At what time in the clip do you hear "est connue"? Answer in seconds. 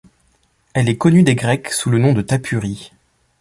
0.89-1.21